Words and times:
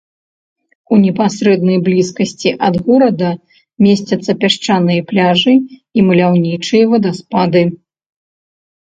У 0.95 0.97
непасрэднай 1.01 1.77
блізкасці 1.87 2.49
ад 2.67 2.75
горада 2.87 3.29
месцяцца 3.87 4.31
пясчаныя 4.45 5.05
пляжы 5.13 5.53
і 5.57 5.99
маляўнічыя 6.09 6.89
вадаспады. 6.95 7.63